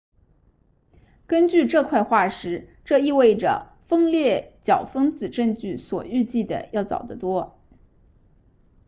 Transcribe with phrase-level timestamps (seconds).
[1.27, 7.55] 根据这块化石这意味着分裂较分子证据所预计的要早得多